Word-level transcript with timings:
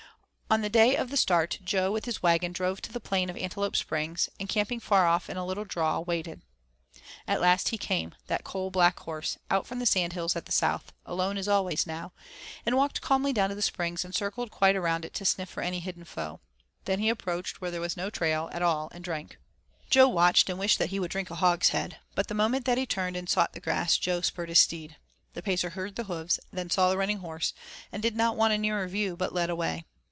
On 0.51 0.59
the 0.59 0.69
day 0.69 0.97
of 0.97 1.09
the 1.09 1.15
start 1.15 1.59
Jo 1.63 1.93
with 1.93 2.03
his 2.03 2.21
wagon 2.21 2.51
drove 2.51 2.81
to 2.81 2.91
the 2.91 2.99
plain 2.99 3.29
of 3.29 3.37
Antelope 3.37 3.73
Springs 3.77 4.27
and, 4.37 4.49
camping 4.49 4.81
far 4.81 5.07
off 5.07 5.29
in 5.29 5.37
a 5.37 5.45
little 5.45 5.63
draw, 5.63 5.99
waited. 6.01 6.41
At 7.25 7.39
last 7.39 7.69
he 7.69 7.77
came, 7.77 8.15
that 8.27 8.43
coal 8.43 8.69
black 8.69 8.99
Horse, 8.99 9.37
out 9.49 9.65
from 9.65 9.79
the 9.79 9.85
sand 9.85 10.11
hills 10.11 10.35
at 10.35 10.47
the 10.47 10.51
south, 10.51 10.91
alone 11.05 11.37
as 11.37 11.47
always 11.47 11.87
now, 11.87 12.11
and 12.65 12.75
walked 12.75 12.99
calmly 12.99 13.31
down 13.31 13.47
to 13.47 13.55
the 13.55 13.61
Springs 13.61 14.03
and 14.03 14.13
circled 14.13 14.51
quite 14.51 14.75
around 14.75 15.05
it 15.05 15.13
to 15.13 15.23
sniff 15.23 15.47
for 15.47 15.63
any 15.63 15.79
hidden 15.79 16.03
foe. 16.03 16.41
Then 16.83 16.99
he 16.99 17.07
approached 17.07 17.61
where 17.61 17.71
there 17.71 17.79
was 17.79 17.95
no 17.95 18.09
trail 18.09 18.49
at 18.51 18.61
all 18.61 18.89
and 18.93 19.05
drank. 19.05 19.37
Jo 19.89 20.09
watched 20.09 20.49
and 20.49 20.59
wished 20.59 20.79
that 20.79 20.89
he 20.89 20.99
would 20.99 21.11
drink 21.11 21.31
a 21.31 21.35
hogs 21.35 21.69
head. 21.69 21.99
But 22.13 22.27
the 22.27 22.33
moment 22.33 22.65
that 22.65 22.77
he 22.77 22.85
turned 22.85 23.15
and 23.15 23.29
sought 23.29 23.53
the 23.53 23.61
grass 23.61 23.97
Jo 23.97 24.19
spurred 24.19 24.49
his 24.49 24.59
steed. 24.59 24.97
The 25.33 25.41
Pacer 25.41 25.69
heard 25.69 25.95
the 25.95 26.03
hoofs, 26.11 26.41
then 26.51 26.69
saw 26.69 26.89
the 26.89 26.97
running 26.97 27.19
horse, 27.19 27.53
and 27.89 28.03
did 28.03 28.17
not 28.17 28.35
want 28.35 28.51
a 28.53 28.57
nearer 28.57 28.85
view 28.89 29.15
but 29.15 29.31
led 29.31 29.49
away. 29.49 29.85